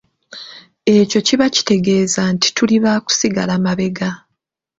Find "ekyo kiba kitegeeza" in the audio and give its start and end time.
0.97-2.21